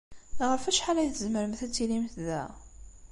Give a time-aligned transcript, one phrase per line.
[0.51, 2.43] Ɣef wacḥal ay tzemremt ad tilimt da?